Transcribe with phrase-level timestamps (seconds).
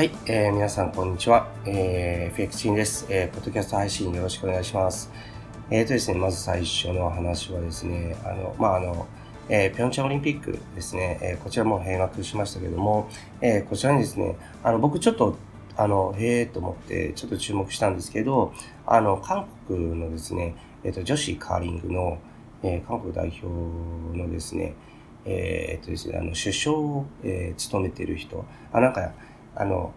[0.00, 1.46] はい、えー、皆さんこんにちは。
[1.66, 3.04] えー、FX チンです。
[3.10, 5.12] えー、ポッドキャスト配信よろしくお願いします。
[5.70, 9.06] えーとですね、まず最初の話はですね、あの、まあ、あの、
[9.50, 13.10] えー、ピョンチャンオリンピックですね、えー、こちらも閉幕しましたけども、
[13.42, 15.36] えー、こちらにですね、あの、僕ちょっと、
[15.76, 18.54] あの、へえと思ってちょっと注目したんですけど、
[18.86, 22.18] あの、韓国のですね、えっ、ー、と、女子カーリングの、
[22.62, 23.46] えー、韓国代表
[24.16, 24.72] のですね、
[25.26, 29.12] えー、っとですね、あの、首相を、えー、務めてる人、あ、なんか、
[29.54, 29.92] あの、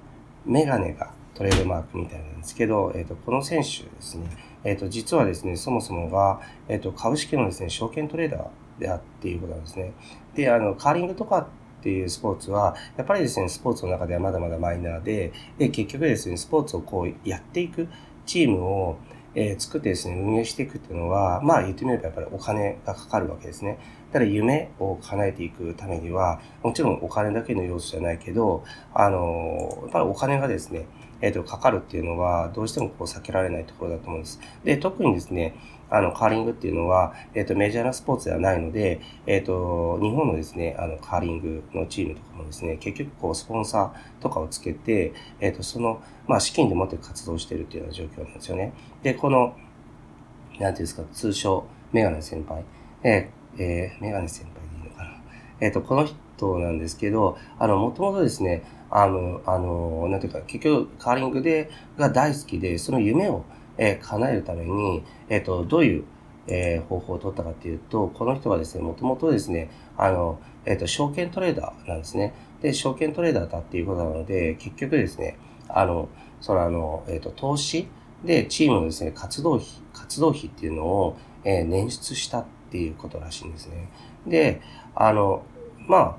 [0.46, 4.28] メガネがトレードマークみたいなんですけど、えっ、と、この選手ですね、
[4.64, 8.48] えっ、と、実はですね、そもそもが、えっ、と、株式のですね、証券トレーダー
[8.80, 9.94] であっていうことなんですね。
[10.36, 17.88] で、あの、カーリングとかっていうスポーツは、やっぱりですね、スポーツの中ではまだまだマイナーで、で、結局ですね、スポーツをこうやっていく
[18.26, 18.98] チームを、
[19.36, 23.80] え、作ってですね、運営していくっていうのは、まあ言ってみればやっぱりお金がかかるわけですね。
[24.14, 30.86] ただ夢を叶えていくためには、もちろんお金だけの要素じゃないけど、あの、やっぱりお金がですね、
[31.22, 34.40] えっ、ー、と、かかるっていうのは、どうしてもこう避けられないところだと思うんです。
[34.64, 35.56] で、特にですね、
[35.90, 48.74] あの、カーリングっていうのは、えっ、ー、と、メジャーなスポーツではないので、えっ、ー、と、日本のですね、あの、カーリングのチームとかもですね、結局こう、スポンサーとかをつけて、えっ、と、その、まあ、資金でもって活動しているっていうような状況なんですよね。
[49.02, 52.64] で、この、なんていうんですか、通称、メガネ先輩。
[53.04, 55.12] えー、えー、メガネ先輩でいいのかな。
[55.60, 63.44] えっ、ー、と、この人なんですけど、あの、もともとですね、あの、あの、なんていうか、結局、カーリングで、が大好きで、その夢を、
[63.78, 66.04] えー、叶えるために、えっ、ー、と、どういう、
[66.48, 72.34] えー、方法を取ったかっていうと、この人はですね、もともとですね、あの、えっ、と、証券トレーダーなんですね。
[72.62, 75.38] で、証券トレーダーだっていうことなので、結局ですね、
[75.70, 76.10] あの、
[76.42, 77.88] そのあの、えっ、と、投資
[78.24, 83.88] で、チームのですね、活動費、活動費っていうのを、えー、捻出したっていうことらしいんですね。
[84.26, 84.60] で、
[84.96, 85.44] あの、
[85.88, 86.16] まあ、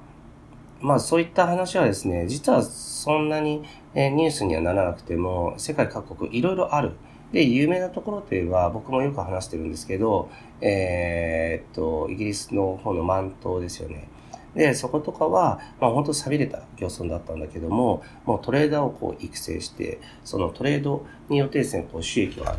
[0.80, 6.92] まあそういった話はですね、実はそんなに、ニュースにはならなくても、世界各国いろいろある。
[7.32, 10.30] で、有名なところといえば、僕もよく話してるんですけど、
[10.60, 14.08] えー、っと、イギリスの方のマントですよね。
[14.54, 22.56] で、そことかは、まあ本当錆びれた漁村だったんだけども、もうトレーダーをこう育成して、そのトレードによってですね、こう収益を上げ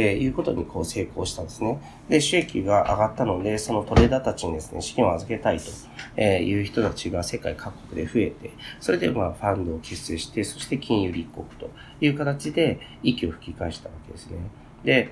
[0.00, 1.80] えー、いうことにこう成功したんですね。
[2.08, 11.68] で、収益が上がったので、そのトレーダーたちにですね、資金を預けたいという人たちが世界各国で増えて、それでまあファンドを結成して、そして金融立国と
[12.00, 14.38] いう形で息を吹き返したわけですね。
[14.84, 15.10] で、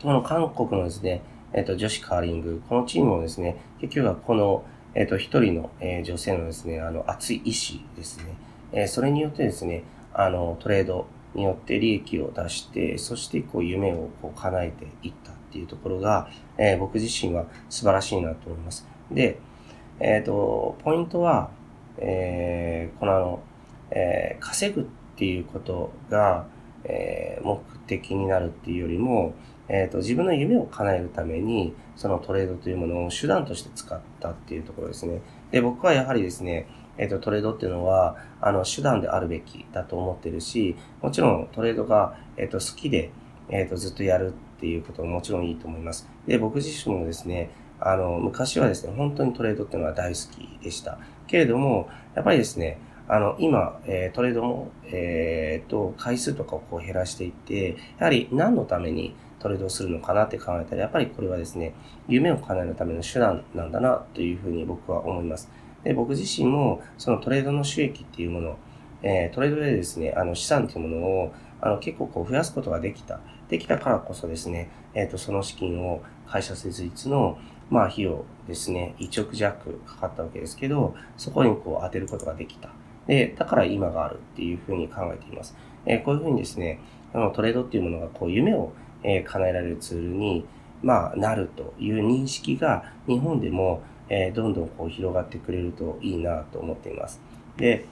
[0.00, 1.22] この韓国のですね、
[1.52, 8.26] えっ、ー、と、女子カーリング、このチームもですね、結局はこの、えっ、ー、と、一人の、えー、女性のですね、あの、熱い意志ですね、
[8.70, 9.82] えー、それによってですね、
[10.14, 16.28] あの、トレード、によって利益を出して、そしてこう夢をこう叶えていったっていうところが、
[16.58, 18.86] えー、僕自身は素晴らしいなと思います。
[19.10, 19.38] で、
[20.00, 21.50] えっ、ー、と、ポイントは、
[21.98, 23.42] えー、このあの、
[23.90, 24.84] えー、稼ぐっ
[25.16, 26.46] ていうことが、
[26.84, 29.34] えー、目的になるっていうよりも、
[29.68, 35.20] えっ、と、自分の夢を叶えるために、そのトレードというものを手段として使ったっていうところですね。
[35.50, 36.66] で、僕はやはりですね、
[36.98, 43.10] えっ、と、トレードっていうのは、あの、手段であるべきだと思ってるし、もちろんトレードが、えっ、と、好きで、
[43.48, 46.08] えっ、と、ずっとやるっていうことももちろんいいと思います。
[46.26, 50.98] で、僕自身もですね、あの、昔はですね、本当にトレードっていうのは大好きでした。
[51.26, 52.78] けれども、やっぱりですね、
[53.08, 61.74] あの、今、えー、トレードも、えー、と、回数とかをこう減らしていって、やはり何のためにトレードするのかなって考えたら、やっぱりこれはですね、
[62.06, 65.50] 夢を叶えるための手段なんだなというふうに僕は思います。
[65.84, 68.56] で、僕自身も、そのトレードの収益っていうもの、
[69.02, 73.20] えー、トレードでですね、あの資産っていうものを、あの結構こう増やすことができた。
[73.48, 77.38] できたからこそですね、えっ、ー、と、その資金を会社設立の、
[77.70, 82.70] まあ、費用ですね、1億弱かかったわけですけど、そこにこう当てることができた。
[83.06, 85.56] で、だから今があるっていうふうに考えています。
[85.86, 86.80] えー、こういうふうにですね、
[87.12, 88.72] あのトレードっていうものがこう夢を、
[89.02, 90.46] えー、叶えられるツールに、
[90.82, 93.82] まあ、なるという認識が日本でも、
[94.14, 97.18] えー、どんどんこう広がってくれるといいなと思っています。
[97.56, 97.86] で、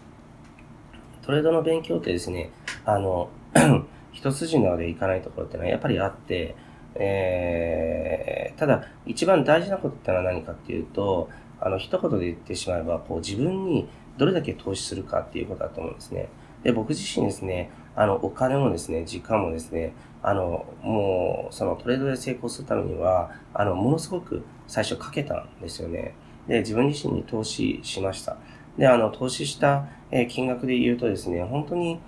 [1.23, 2.51] トレードの勉強ってですね、
[2.85, 3.31] あの、
[4.13, 6.55] 一筋縄でいかないところってのはやっぱりあって、
[6.95, 13.89] えー、ただ一番大事なことってのは何かっていうと、あの、一言で言ってしまえば、こう自分に
[14.19, 16.29] どれだけ投資するかっていうことだと思うんですね。
[16.63, 19.93] で、僕自身ですね、あの、お金もですね、時間もですね、
[20.23, 26.15] あの、もう、そのトレードで成功するためには、あの、ものすごく最初かけたんですよね。
[26.47, 28.37] で、自分自身に投資しました。
[28.77, 29.87] で、あの、投資した
[30.29, 32.01] 金額で言うとですね、本当に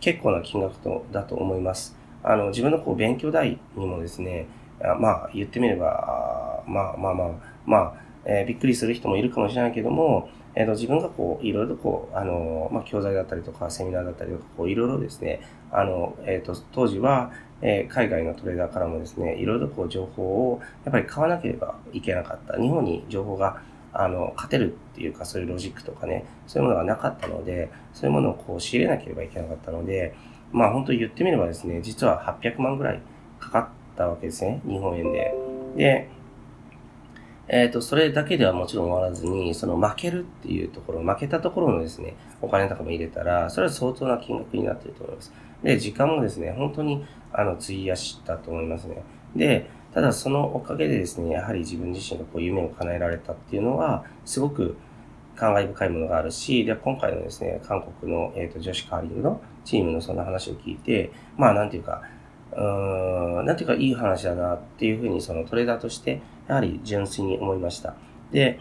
[0.00, 1.96] 結構な金額とだと思います。
[2.22, 4.46] あの、自分のこう勉強代にもですね、
[5.00, 7.28] まあ、言ってみれば、まあまあまあ、
[7.66, 7.94] まあ、
[8.24, 15.40] えー、びっくりする人もいるかもしれないけども、えっ、ー、と、自分がこう、いろいろこう、あの、まあ、教材だったりとか、セミナーだったりとか、こう、いろいろですね、
[15.72, 22.60] あの、えっ、ー、と、当時は、えー、海外のトレーダーからもですね、いろいろこう、情報を、やっぱり買わなければいけなかった。
[22.60, 23.60] 日本に情報が、
[23.92, 30.14] あの、勝てるっていうか、そういうロジックとかね、そういうものがなかったので、そういうものをこう、仕入れなければいけなかったので、
[30.52, 33.00] まあ、本当に言ってみればですね、実は800万ぐらい
[33.40, 35.34] かかったわけですね、日本円で。
[35.76, 36.08] で、
[37.48, 45.32] えっ、ー、と、それだけではもちろん終わらずに、その負けるっていうところ、負けたところのですね、お金とかも入れたら、それは相当な金額になっていると思います。
[45.62, 49.02] で、時間もですね、本当に、あの、費やしたと思いますね。
[49.36, 54.76] で、ただそのおかげでですね、やはり自分自身がこう夢を叶えられたっていうのは、すごく
[55.36, 62.02] 感慨深いものがあるし、で、今回のですね、韓国の、えーと、女子カーリングのチームのその話を聞いて、まあ、なんていうか、
[62.56, 67.94] うん、なんていうかいい話だなっていうふうにそのトレーダーとしてやはり純粋に思いました。
[68.30, 68.60] で、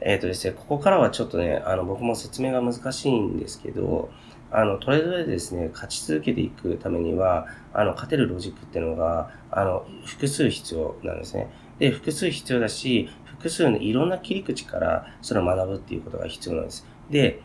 [0.00, 4.10] えっ、ー、とですね、ここからはちょっとね、あの僕も説明が難しいんですけど、
[4.50, 11.48] あのトレードでですね、勝ち続けていくためには、あの勝てるロジックっていうのが、あの複数必要なんですね。
[11.78, 16.86] で、複数必要だし、複数のいろんな切り口からそれを学ぶっていうことが必要なんです。
[17.10, 17.40] で、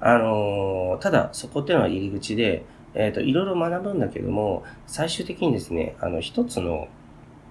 [0.00, 2.64] あのー、ただそこっていうのは入り口で、
[2.98, 6.88] えっ、ー、と、いろいろ学ぶんだけども、最終的にですね、あの、一つの、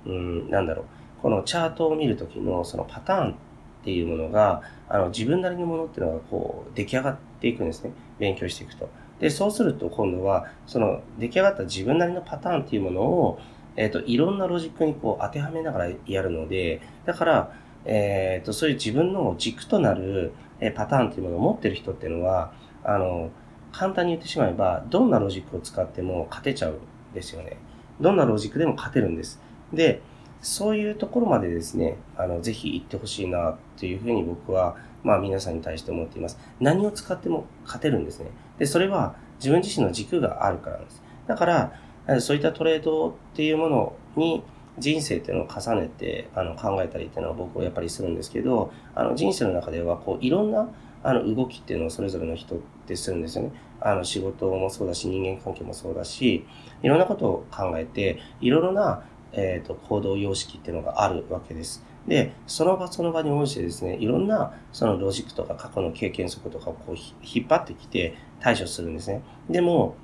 [0.06, 0.86] うん、なんだろう、
[1.22, 3.36] このチャートを見るときのそのパターンっ
[3.84, 7.92] ていうものが、あの、自分なりのものっていうのがこう、出来上がっていくんですね。
[8.20, 8.90] 勉強していくと。
[9.22, 13.40] で、そうすると今度は、その出来上がった自分なりのパターンっていうものを、
[13.78, 17.54] えっ、ー、と、いろんなロジックにこう当てはめながらやるので、だから、
[17.86, 22.52] えっ、ー、と、そういう自分の軸となるえパターンっていうものを持ってる人っていうのは、
[22.84, 23.30] あの、
[23.72, 26.80] 簡単に言ってしまえば、どんなロジックを使っても勝てちゃうん
[27.14, 27.58] ですよね。
[28.00, 29.42] どんなロジックでも勝てるんです。
[29.74, 30.02] で、
[30.42, 36.40] そういうところまでですね、あの、ぜひ行ってほしいなというふうに僕は、まあ皆さんに対して思っています。
[36.60, 38.30] 何を使っても勝てるんですね。
[38.58, 41.02] で、それは自分自身の軸があるからなんです。
[41.28, 44.44] だから、そういったトレードっていうものに
[44.78, 50.70] 人生っていうのを重ねてあの考えたりっていうのは僕はやっぱりするんですけど、あの人生の中ではこういろんな
[51.04, 53.52] あの動きっていうのをそれぞれの人ってするんですよね。
[53.80, 56.46] あの仕事もそうだし、人間関係もそうだし、
[56.82, 59.04] いろんなことを考えて、いろいろな、
[59.34, 61.86] えーと、行動様式っていうのがあるわけです。
[62.08, 69.22] で、その場その場に応じてですね、いろんなそのロジックとか過去の経験則とかをこう引っ張ってきて対処するんですね。
[69.50, 69.96] でも、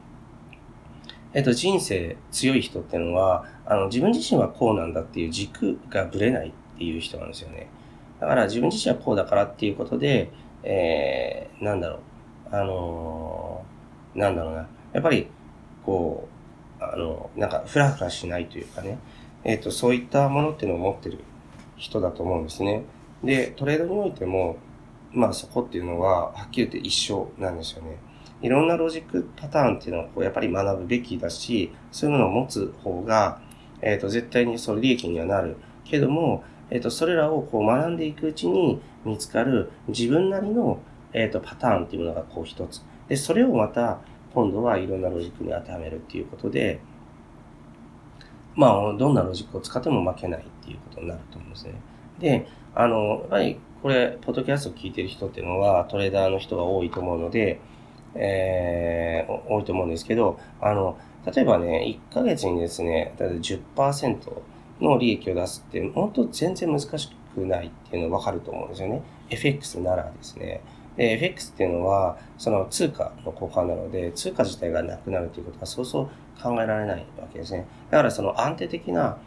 [1.34, 7.70] えっと、人生強い人っていうのは、あの、自分自身はこうなんだっていう軸がぶれないっていう人なんですよね。
[8.20, 10.30] だから自分自身はこうだからっていうことで、
[10.64, 15.28] えー、なんだろう、あのー、なんだろうな、やっぱり、
[15.86, 16.28] こ
[16.80, 18.98] う、あの、なんか、ふらふらしないというかね、
[19.44, 21.20] えっ、ー、と、そういったものっていうのを持ってる
[21.78, 22.84] 人だと思うんですね。
[23.24, 24.58] で、トレードにおいても、
[25.12, 27.98] まあそこっていうのは、はっきり言って一緒なんですよね。
[28.42, 33.40] いろんなロジックパターンっていうのをこうやっぱり学ぶべきだし、そういうものを持つ方が、
[33.82, 35.58] えっ、ー、と、絶対にその利益にはなる。
[35.86, 40.80] けども、えっ、ー、と、それらをこう学んでいくうちに見つかる自分なりの、
[41.14, 42.82] えっ、ー、と、パターンっていうものがこう一つ。
[43.08, 44.00] で、それをまた、
[44.34, 46.80] 今度はいろんなロジックに当てはめるっていうことで、
[48.56, 51.74] まあ、どんなロジックを使っても負けないっていうことになると思うんですね。
[52.20, 57.60] で、あの、やっぱりこれ、ポッドキャストを聞いてる人っていうのはトレーダーの人が多いと思うので、
[58.16, 64.20] えー、多いと思うんですけど、あの、例えばね、1ヶ月にですね、例えば10%
[64.82, 69.02] の利益を出すって、本当全然難しくないっていうのがわかると思うんですよね。
[69.30, 70.62] FX ならですね。
[70.98, 76.10] で、FX っていうのは、その通貨の交換なので、通貨自体がなくなるということはそうそう
[76.42, 77.66] 考えられないわけですね。
[77.90, 79.18] だからその安定的な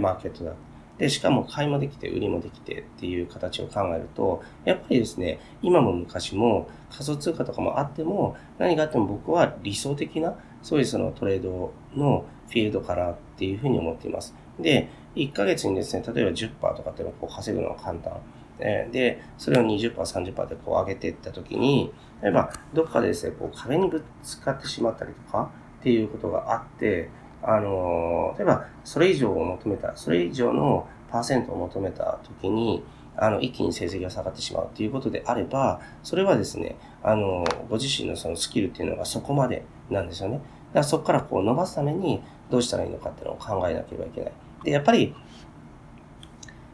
[0.00, 0.52] マーケットだ
[0.98, 14.34] で、しかも買いもできて、売りもできてっていう形を考えると、やっぱりですね、今も昔も仮想通貨とかもあっても、何があっても僕は理想的な、そういうそのトレードのフィールドかなっていうふうに思っています。
[14.58, 18.12] で、1ヶ月にですね、例えば10%とかっていうのをこう稼ぐのは簡単。
[18.58, 21.92] で、それを20%、30%でこう上げていったときに、
[22.22, 27.10] 例えばどっかでですね、こう壁にぶつかってしまったりとかっていうことがあって、
[27.42, 32.84] あの、例えば、それ以上を求めた、それ以上のパーセントを求めたときに、
[33.16, 40.36] あの、一気に成績が下がってしまうということであれば、それはですね、あの、ご自身のそのスキルっていうのがそこまでなんですよね。
[40.36, 40.44] だか
[40.74, 44.32] らそこからこう伸ばすためにどうしたらいいのかっていうのを考えなければいけない。
[44.64, 45.14] で、やっぱり、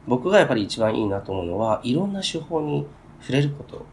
[0.07, 2.87] 僕がやっぱり一番いいなと思うのは、いろんな手法に
[3.21, 3.85] 触れること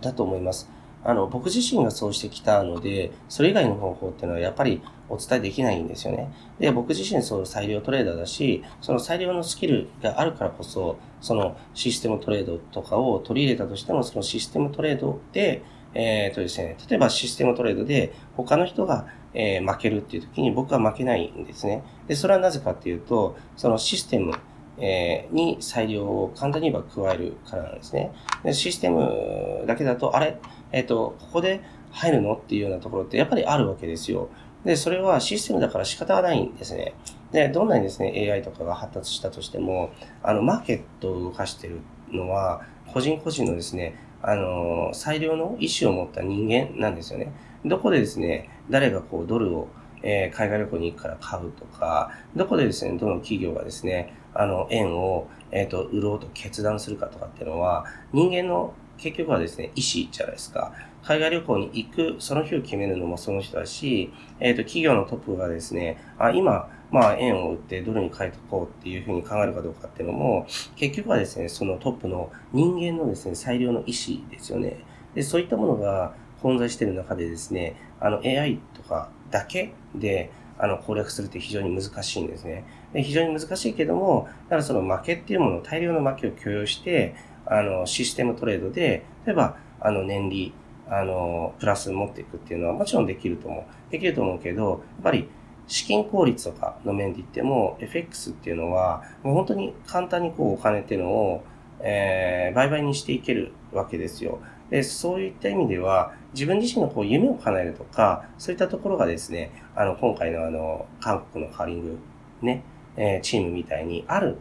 [0.00, 0.68] だと思います。
[1.02, 6.32] あの、僕自身がそうしてきたので、それ以外の方法っていうのはやっぱりお伝えできないんですよね。
[6.58, 15.62] で、僕自身そう裁量トレーダーだし、その裁量のスキルがあるからこそ、そのシステムトレードとかを取り入れたとしても、そのシステムトレードで、
[15.94, 21.82] えっ、ー、とですね、例えばシステムトレードで他の人が、えー、負けるっていう時に僕は負けないんですね。
[22.06, 24.32] で、それはなぜかっていうと、そのシステム、
[24.78, 28.12] えー、に裁量を簡単に言えば加えるからなんですね。
[28.44, 30.38] でシステムだけだと、あれ？
[30.72, 34.28] えっ、ー、と、ここで入るのっていうようなところってやっぱりあるわけですよ。
[34.64, 36.94] で、それはシステムだから仕方がないんですね。
[37.32, 39.90] で、どんなにですね、AI とかが発達したとしても、
[40.22, 41.80] あの、マーケットを動かしてる
[42.12, 47.32] のは、個人個人のですね、あの、最良の意思を持った人間なんですよね。
[47.64, 49.68] どこでですね、誰がこうドルを、
[50.02, 60.72] えー、海外旅行に行くから買うとか、どこでですね、どの企業がですね、あの、円を、えっ、ー、と、売ろうと決断するかとかっていうのは、人間の結局はですね、意思じゃないですか。
[61.02, 74.84] 海外旅行に行く、その日を決めるのもその人だし、えっ、ー、と、企業のトップがですね、あ、今、まあ、円を売ってドルに変えとこうっていうふうに考えるかどうかっていうのも、結局はですね、そのトップの人間のですね、裁量の意思ですよね。
[75.14, 82.64] で、そういったものが混在している中でですね、あの、AI とかだけで、あの、攻略するって非常に難しいんですね。
[82.92, 87.14] で非常に難しいけども、だからその負けっていうもの、大量の負けを許容して、
[87.46, 90.52] あの、システムトレードで、例えば、あの、年利、
[90.90, 93.92] あの、プラス持っていくっていうのはもちろんできると思う。
[93.92, 95.28] できると思うけど、やっぱり、
[95.66, 101.44] 資金効率とかの面で言っても、FX っていうのは、もう本当に簡単にこうお金っていうのを、
[101.78, 104.40] えー、売買にしていけるわけですよ。
[104.68, 111.98] で、そういった意味では、自分自身のこう夢を叶えるとか、そういったところがですね、あの、今回のあの、韓国のカーリング、
[112.42, 112.64] ね、
[112.96, 114.38] えー、チームみたいにある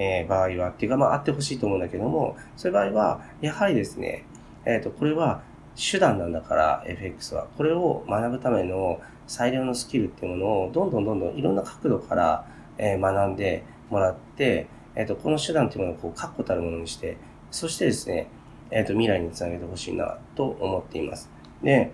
[0.00, 4.24] えー、場合は、っていうか、まあ、あってほしいと思うんだけども、そういう場合は、やはりですね、
[4.64, 5.42] えっ、ー、と、これは
[5.76, 7.46] 手段なんだから、FX は。
[7.56, 12.46] これを学ぶための最良のスキルっていうものを、どんどんどんどんいろんな角度から、
[12.78, 17.16] え、学んでもらって、えっ、と、この手段っていうものを、こう、確固たるものにして、
[17.50, 18.28] そしてですね、
[18.70, 21.30] えっ、と、未来につなげてほしいな、と思っています。
[21.62, 21.92] で、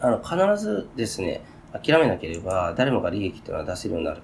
[0.00, 4.22] あの、必ずですね、諦めなければ、誰もが利益っていうのは出せるようになる。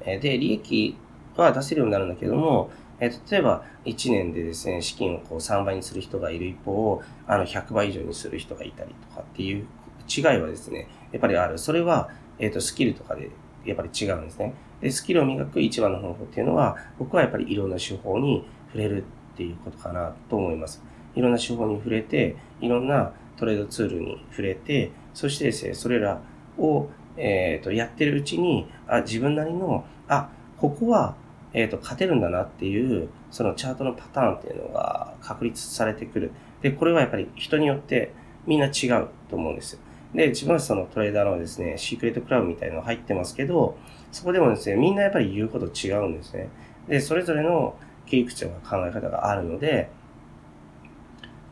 [0.00, 0.96] えで、利益
[1.36, 9.66] は出せるようになるんだけども、えー、例えば1年でですね、資金をこう3倍にする人がいる一方、あの100倍以上にする人がいたりとかっていう
[10.08, 11.58] 違いはですね、やっぱりある。
[11.58, 13.30] それは、えっ、ー、と、スキルとかで
[13.64, 14.54] やっぱり違うんですね。
[14.80, 20.82] で、スキルを磨く一番の方法っていうのは、僕はやっぱりいろんな手法に触れるっていうことかなと思います。
[21.14, 26.20] いろんな手法に触れて、いろんなトレードツールに触れて、そしてですね、それら
[26.58, 31.16] を、えっ、ー、と、やってるうちに、あ、自分なりの、あ、ここは
[31.52, 36.32] えっ、ー、と、勝てるんだなっていう、そのチャートのパターンっていうのが確立されてくる。
[36.62, 38.12] で、これはやっぱり人によって
[38.46, 39.80] みんな違うと思うんですよ。
[40.14, 43.76] で、自分はそのトレーダーのですね、シークレットクラブみたいなの入ってますけど、
[44.12, 46.48] そこでもですね、みんなやっぱり言うこと違うんですね。
[46.88, 47.76] で、それぞれの
[48.06, 49.90] 切り口や考え方があるので、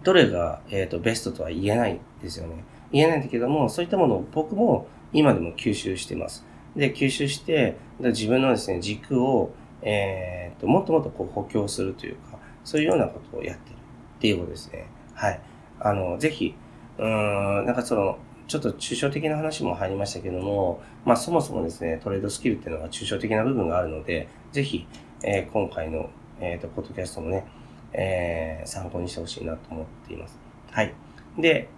[0.02, 2.64] どれが、えっ、ー、とベストとは言えないですよね。
[2.92, 6.46] 言えないんだけども、そういったものを僕も今でも吸収してます。
[6.76, 9.52] で、吸収して、自分のですね、軸を
[9.84, 13.78] えー、と、もっともっとこう補強するというか、そういうようなことをやってるっ
[14.18, 14.88] ていうことですね。
[15.14, 15.40] はい。
[15.78, 16.54] あの、ぜひ、
[16.98, 24.86] うん、なんかその、ちょっと抽象的な話も入りましたけども、まあそもそもですね、トレードスキルっていうのは抽象的な部分があるので、ぜひ、
[25.22, 26.10] えー、今回の、
[26.40, 27.46] えっ、ー、と、ポッドキャストもね、
[27.92, 30.38] えー、参考にしてほしいなと思っています。
[30.70, 30.94] はい。
[31.38, 31.68] で、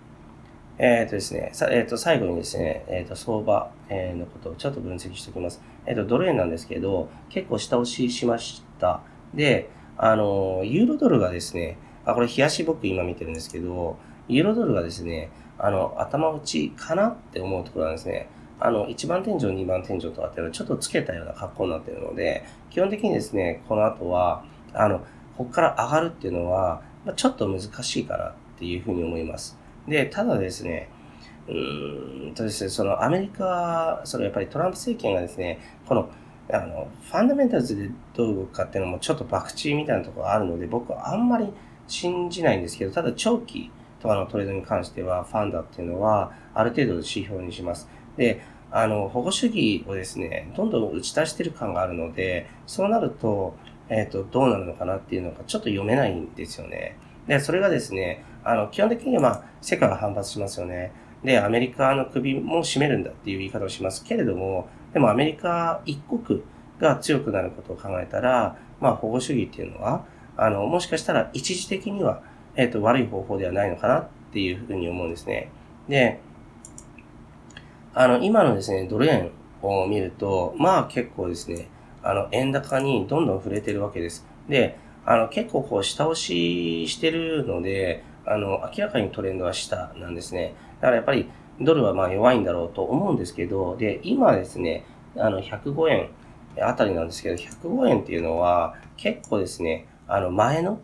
[0.79, 5.63] えっ、ー、とですね、さえっ、ー、と、最後にですね、えっ、と、相場、えのことをちょっと分析しておきます。
[5.87, 9.03] えっ、と、ドル円なんですけど、結構下押ししました。
[9.35, 13.97] で、あの、ユーロドルがですね、あ、これ、冷やし僕今見てるんですけど、
[14.29, 18.29] ユーロドルがですね、あの、頭打ちかなって思うところなんですね。
[18.59, 25.01] あの、1番天井、2番天井とかっていうのはちょっとつけたような格好になってるので、基本的にですね、この後は、あの、
[25.37, 26.83] ここから上がるっていうのは、
[27.17, 29.59] ちょっと難しいかなっていうふうに思います。
[29.87, 30.89] で、ただですね、
[31.49, 36.09] うーんとですね、そのアメリカ、そのやっぱりトランプ政権がですね、この、
[36.53, 41.53] あの、ファンダメンタルズでどう動くかっていうのもちょっと博打みたいなところがあるので、僕はあんまり
[41.89, 47.89] 信じないんですけど、ただ長期とかのトレードに関しては、ファンダっていうのは、ある程度の指標にします。
[48.17, 53.55] で、あの、保護主義をですね、どんどん打ち出してる感があるので、そうなると、
[53.89, 56.97] えっ、ー、と、どうなるのかなっていうのがちょっと読めないんですよね。
[57.27, 60.93] で、それがですね、あの、基本的にはまあ、世界が反発しますよね。
[61.23, 66.43] で、アメリカの首も締めるんだっていう言い方をしますけれども、でもアメリカ一国
[66.81, 70.05] が強くなることを考えたら、まあ、保護主義っていうのは、
[70.37, 72.23] あの、もしかしたら一時的には、
[72.57, 75.51] えっ、ー、と、悪い方法ではないのかなっていうふうに思うんですね。
[75.89, 76.21] で、
[77.95, 79.31] あの、今のですね、ドル円
[79.63, 81.69] を見ると、まあ結構ですね、
[82.03, 84.27] あの、円高にどんどん触れてるわけです。
[84.49, 90.55] で、あの、結構こう、下押ししてるので、あの、明らかにトレンドは下なんですね。
[90.81, 94.85] だからやっぱり、ドルはまあ弱いんだろうと思うんですけど、で、今ですね、
[95.17, 96.11] あの、105円
[96.61, 100.81] あたりなんですけど、105円っていうのは、結構ですね、あの、前の、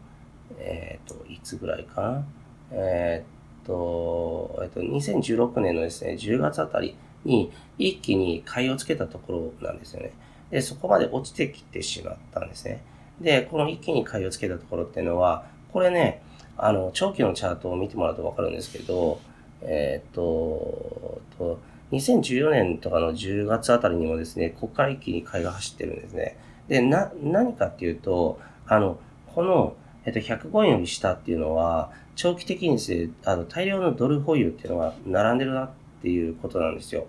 [0.59, 2.27] えっ、ー、と、いつぐらいかな？
[2.73, 10.13] えっ、ー、と、えっ、ー、と、2016年のですね、10月あたりに一気に買いをつけたところなんですよね。
[10.51, 12.83] で、そこまで落ちてきてしまったんですね。
[13.21, 16.23] で、この一気に買いをつけたところっていうのは、これね、
[16.57, 19.21] あの、長期のチャートを見てもらうとわかるんですけど、
[19.65, 21.59] えっ、と、と、
[21.93, 26.37] 2014年とかの10月あたりにもですね、ここから一気に買いが走ってるんですね。
[26.69, 28.99] で、な、何かっていうと、あの、
[29.35, 35.71] この、えっと、105円より下っていうのは、長期的にですね、あの、大量のドル保有っていうのが並んでるなっ
[36.03, 37.07] ていうことなんですよ。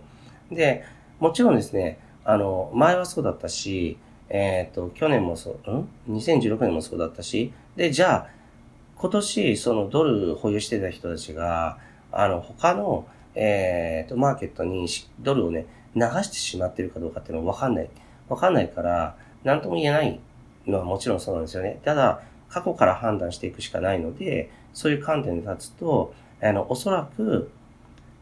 [0.52, 0.84] で、
[1.20, 3.98] もちろんですね、あの、前はそうだったし、
[4.30, 8.28] えっ、ー、と、去年もそう、ん ?2016 年もそうだったし、で、じゃあ、
[8.98, 11.78] 今年、そのドル保有してた人たちが、
[12.14, 14.88] あの、他の、えっ、ー、と、マーケットに
[15.20, 15.66] ドルをね、
[15.96, 17.90] 流してしまってるかどうかっていうのはわかんない。
[18.30, 20.20] わかんないから、なんとも言えない
[20.68, 21.80] のはもちろんそうなんですよね。
[21.84, 27.52] ただ、過去から判断していくしかないので、そういう観点で立つと、あの、おそらく、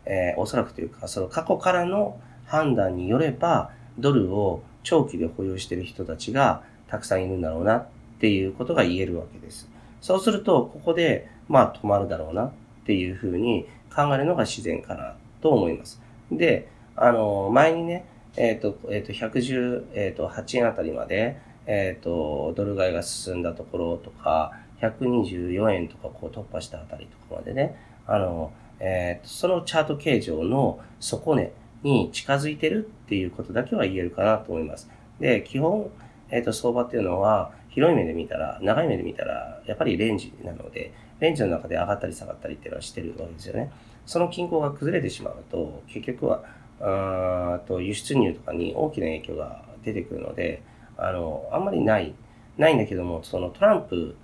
[0.05, 7.87] えー、おそらくというか、その過去からの判断によれば、ドルを長期で保有している人たちがたくさんいるんだろうなっ
[8.19, 9.69] ていうことが言えるわけです。
[10.01, 12.51] そうすると、ここで、まあ止まるだろうな
[12.83, 16.01] っていうふうに考えるのが自然かなと思います。
[16.31, 18.05] で、あの、前にね、
[18.37, 27.75] えっ、ー、と、えっ、ー、と、118、えー、円あたりまで、えっ、ー、と、ドル買いが進んだところとか、124円とかこう突破したあたりとかまでね、
[28.07, 31.51] あの、えっー、そのチャート形状の底根
[31.83, 34.89] に近づいてるっていうことだけは言えるかなと思います。
[35.19, 35.91] で、基本、
[36.31, 43.71] えっ、ー、と、相場っていうのは、広い目で見たら、長い目で見たら、やっぱりレンジなので、レンジの中で上がったり下がったりっていうのはしてるわけですよね。
[44.05, 46.43] その均衡が崩れてしまうと、結局は、
[46.81, 50.63] あと輸出入とかに大きな影響が出てくるので、
[50.97, 52.13] あの、あんまりない、
[52.57, 54.15] ないんだけども、そのトランプ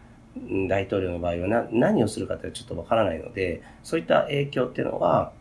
[0.67, 5.31] 大統領の場合はな何をするかってちょっとわからないので、そういった影響っていうのは、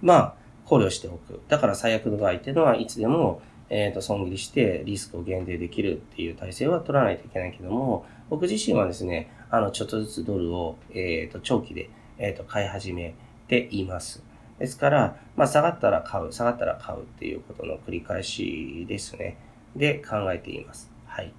[0.00, 1.40] まあ、考慮しておく。
[1.48, 3.40] だから最悪の場合っていうのはいつでも、
[3.72, 13.14] えっ、ー、と、損切りしてリスクを減低できるっていう体制は取らないといけないけども、僕自身はですね、あの、ちょっとずつドルを、えっ、ー、と、長期で、えっ、ー、と、買い始め
[13.48, 14.22] ています。
[14.58, 19.38] ですから、まあ、下がったら買う、下がったら買うっていうことの繰り返しですね。
[19.74, 20.90] で、考えています。
[21.06, 21.32] はい。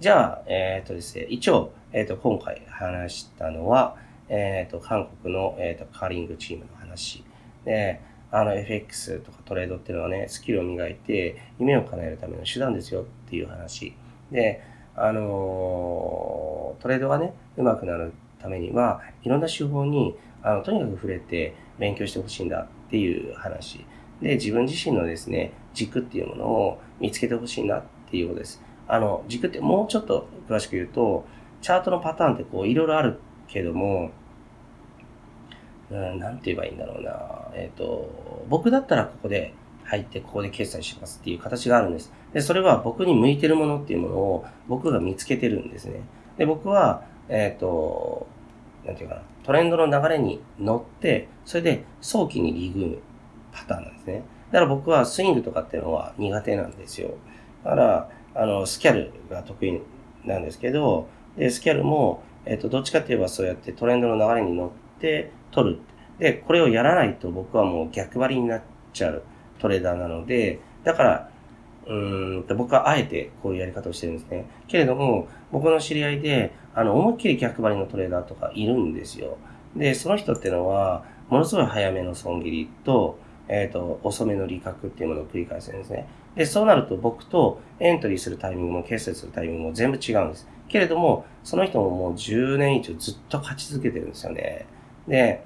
[0.00, 3.96] じゃあ、えっ、とですね、一応、えっ、と、今回話したのは、
[4.30, 7.24] えっ、と、韓国の、えっ、と、カーリングチームの話。
[7.66, 8.00] で、
[8.30, 13.94] あの FX とかトレードっていうのはね、スキルを磨いて夢を叶えるための手段ですよっていう話。
[14.30, 14.62] で、
[14.94, 23.84] あのトレードがね、上手くなるためには、いろんな手法に、あの、とにかく触れて勉強してほしいんだっていう話。
[24.22, 28.62] で、自分自身のですね、軸っていうものを見つけてほしいなっていうことです。
[28.86, 31.24] あの、軸ってもうちょっと詳しく言うと、
[31.60, 34.10] チャートのパターンってこう、いろいろあるけども、
[35.90, 37.48] うん、なんて言えばいいんだろうな。
[37.54, 42.12] えっ、ー、と、僕だったらここで入ってここで決済しますっていう形があるんです。
[42.32, 46.02] で、それは僕に向いてるものっていうものを僕が見つけてるんですね。
[46.36, 48.26] で、僕は、えっ、ー、と、
[48.84, 53.02] なんていうかな、トレンドの流れに乗って、それで早期にリグ
[53.52, 54.22] パターンなんですね。
[54.50, 57.14] だから僕はスイングとかっていうのは苦手なんですよ。
[57.64, 59.80] だから、あの、スキャルが得意
[60.24, 65.78] なんですけど、で、スキャルも、えっ、ー、と、どっちかって言えばそうやってトレンドの流れに乗って、取る。
[66.18, 69.22] で、これをやらないと僕はもう逆張りになっちゃう
[69.58, 71.30] トレーダーなので、だから、
[71.86, 71.94] う
[72.40, 74.46] んと僕はあえてこういうやり方をしてるんですね。
[74.66, 79.38] けれども、僕の知り合いで、あの、思いっきり逆張りのトレーダーとかいるんですよ。
[79.74, 86.06] で、その人ってのは、ものすごい早めの損切りと、えっ、ー、と、遅めの利確っていうものを繰り返すんですね。
[86.34, 90.46] で、そうなると僕とエントリーするタイミングも決済するタイミングも全部違うんです。
[90.68, 94.66] けれども、その人ももう10年以上ずっと勝ち続けてるんですよね。
[95.08, 95.42] で、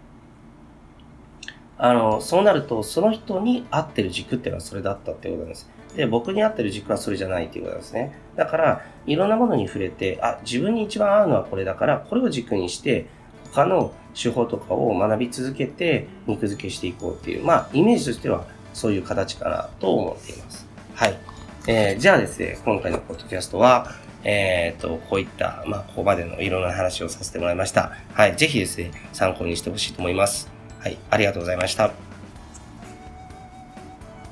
[1.78, 5.68] あの、そうなると、その人に合ってる軸っていうのはそれだったってことなんです。
[5.96, 8.16] で、僕に合ってる軸はそれじゃないっていうことなんですね。
[8.36, 13.06] だから、いろんなものに触れて、あ、自分に一番合うのはこれだから、これを軸にして、
[13.52, 20.66] 他の手法とかを学び続けて、肉付けしていこうっていう、まあ、イメージとしてはそういう形かなと思っています。
[20.94, 21.18] はい。
[21.66, 23.88] えー、じゃあですね、今回のポッドキャストは、
[24.24, 27.92] えっ、と、こういった、まあ、ここまでのいろんな話をさせてもらいました。
[28.14, 28.36] はい。
[28.36, 30.50] ぜひですね、参考にしてほしいと思います。
[30.78, 30.98] はい。
[31.10, 31.92] ありがとうございました。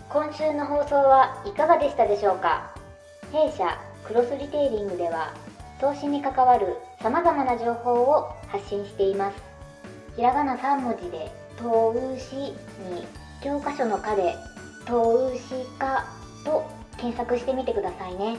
[0.09, 2.75] 今週の放送はいかがでしたでしょうか？
[3.33, 5.33] 弊社クロスリテイリングでは
[5.81, 9.37] 投資に関わる様々な情報を発信しています
[10.17, 12.55] ひらがな3文字で投資に
[13.41, 14.35] 教科書の課で
[14.85, 16.05] 投資家
[16.45, 18.37] と検索してみてくださいね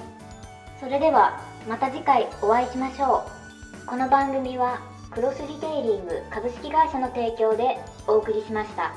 [0.82, 1.38] それでは
[1.70, 3.24] また次回お会いしましょ
[3.84, 8.92] うこの番組はクロスリテイリング株式会社の提供でお送りしました。